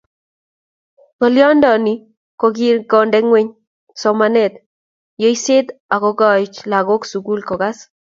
Ngolyondoni 1.15 1.93
ko 2.39 2.45
kikonde 2.55 3.17
ngweny 3.25 3.49
somanetab 4.01 4.53
yoisiet 5.21 5.67
akokoyai 5.95 6.47
lagokab 6.71 7.09
sukul 7.11 7.39
kosas 7.47 7.77